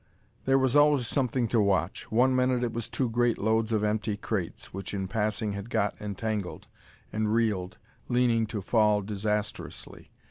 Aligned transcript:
There 0.45 0.57
was 0.57 0.75
always 0.75 1.05
something 1.05 1.47
to 1.49 1.61
watch. 1.61 2.11
One 2.11 2.35
minute 2.35 2.63
it 2.63 2.73
was 2.73 2.89
two 2.89 3.07
great 3.07 3.37
loads 3.37 3.71
of 3.71 3.83
empty 3.83 4.17
crates, 4.17 4.73
which 4.73 4.95
in 4.95 5.07
passing 5.07 5.51
had 5.51 5.69
got 5.69 5.93
entangled, 6.01 6.67
and 7.13 7.31
reeled, 7.31 7.77
leaning 8.07 8.47
to 8.47 8.63
fall 8.63 9.03
disastrously. 9.03 10.09